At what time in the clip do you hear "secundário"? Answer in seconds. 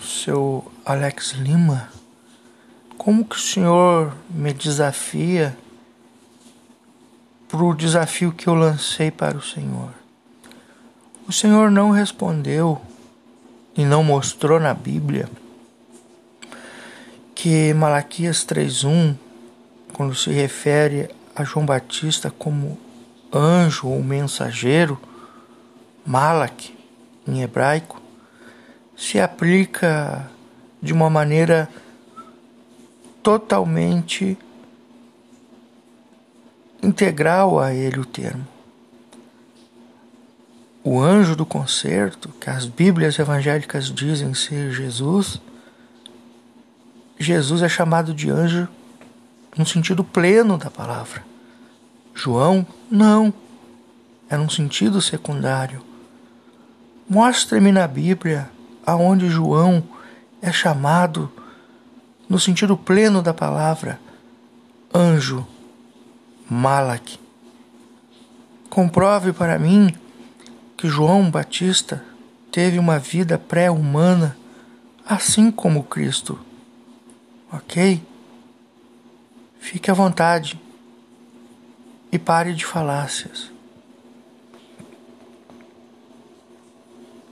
55.02-55.82